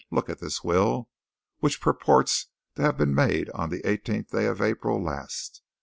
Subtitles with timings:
[0.09, 1.09] "Look at this will,
[1.59, 5.61] which purports to have been made on the eighteenth day of April last.